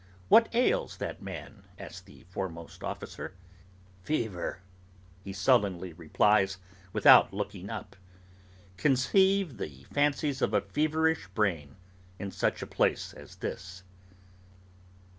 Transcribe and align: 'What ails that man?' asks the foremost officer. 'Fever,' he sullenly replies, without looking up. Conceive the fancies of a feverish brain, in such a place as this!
'What 0.29 0.49
ails 0.55 0.97
that 0.97 1.21
man?' 1.21 1.65
asks 1.77 2.01
the 2.01 2.23
foremost 2.23 2.83
officer. 2.83 3.35
'Fever,' 4.01 4.63
he 5.23 5.31
sullenly 5.31 5.93
replies, 5.93 6.57
without 6.91 7.33
looking 7.35 7.69
up. 7.69 7.95
Conceive 8.77 9.57
the 9.57 9.83
fancies 9.93 10.41
of 10.41 10.55
a 10.55 10.61
feverish 10.61 11.27
brain, 11.35 11.75
in 12.17 12.31
such 12.31 12.63
a 12.63 12.65
place 12.65 13.13
as 13.13 13.35
this! 13.35 13.83